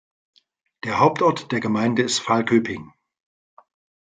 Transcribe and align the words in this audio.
Der 0.83 0.97
Hauptort 0.99 1.51
der 1.51 1.59
Gemeinde 1.59 2.01
ist 2.01 2.17
Falköping. 2.17 2.91